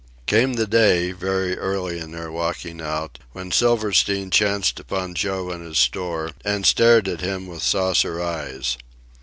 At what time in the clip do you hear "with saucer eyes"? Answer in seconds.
7.45-8.77